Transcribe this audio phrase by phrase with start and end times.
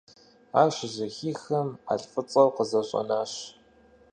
[0.61, 3.33] Ар щызэхихым, Ӏэлфӏыцӏэу къызэщӏэнащ.